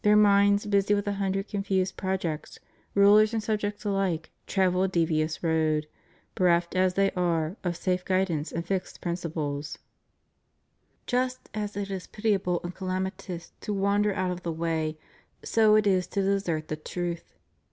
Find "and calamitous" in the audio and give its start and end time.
12.63-13.51